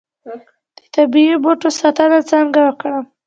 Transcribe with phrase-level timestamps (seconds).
[0.77, 3.03] د طبیعي بوټو ساتنه څنګه وکړم؟